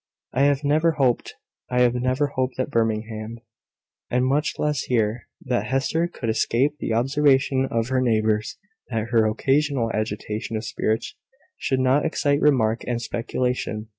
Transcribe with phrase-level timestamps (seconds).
[0.33, 1.35] "I have never hoped
[1.69, 3.37] I never hoped at Birmingham,
[4.09, 8.57] and much less here that Hester could escape the observation of her neighbours
[8.89, 11.13] that her occasional agitation of spirits
[11.55, 13.89] should not excite remark and speculation.